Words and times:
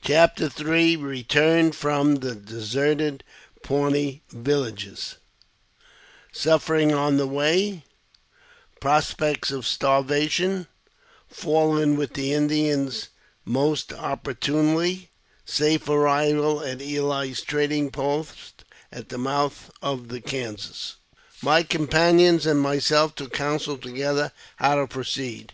CHAPTEE 0.00 0.48
III. 0.60 0.96
Eeturn 0.96 1.74
from 1.74 2.14
the 2.20 2.34
deserted 2.34 3.22
Pawnee 3.62 4.22
Villages— 4.30 5.16
Sufferings 6.32 6.94
on 6.94 7.18
the 7.18 7.26
Way— 7.26 7.84
Prospect 8.80 9.50
of 9.50 9.66
Starvation— 9.66 10.68
Fall 11.28 11.76
in 11.76 11.96
with 11.98 12.14
the 12.14 12.32
Indians 12.32 13.08
most 13.44 13.92
opportunely— 13.92 15.10
Safe 15.44 15.86
Arrival 15.86 16.62
at 16.64 16.80
Ely's 16.80 17.42
Trading 17.42 17.90
post 17.90 18.64
at 18.90 19.10
the 19.10 19.18
mouth 19.18 19.70
of 19.82 20.08
the 20.08 20.22
Kansas. 20.22 20.96
MY 21.42 21.64
companion 21.64 22.40
and 22.48 22.58
myself 22.58 23.14
took 23.14 23.34
counsel 23.34 23.76
together 23.76 24.32
how 24.56 24.76
to 24.76 24.86
proceed. 24.86 25.52